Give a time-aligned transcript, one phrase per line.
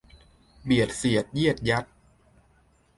[0.63, 1.85] เบียดเสียดเยียดยัด